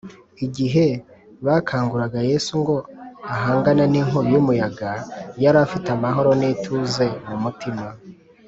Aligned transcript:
igihe 0.45 0.85
bakanguraga 1.45 2.19
yesu 2.29 2.51
ngo 2.61 2.75
ahangane 3.33 3.83
n’inkubi 3.91 4.29
y’umuyaga, 4.35 4.91
yari 5.43 5.57
afite 5.65 5.87
amahoro 5.95 6.29
n’ituze 6.39 7.05
mu 7.27 7.37
mutima 7.43 7.85